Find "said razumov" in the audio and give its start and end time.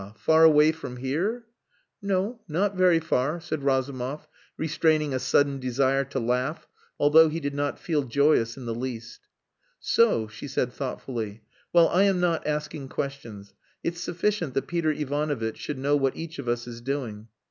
3.39-4.27